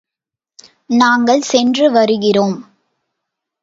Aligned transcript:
நாங்கள் 0.93 1.41
சென்று 1.41 1.91
வருகிறோம். 1.91 2.57